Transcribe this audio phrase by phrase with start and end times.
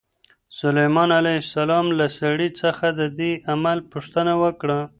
[0.59, 4.79] سلیمان علیه السلام له سړي څخه د دې عمل پوښتنه وکړه.